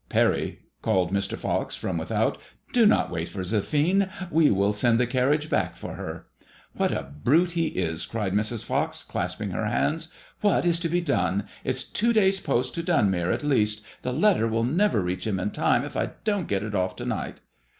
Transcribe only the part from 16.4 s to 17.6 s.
get it off to night."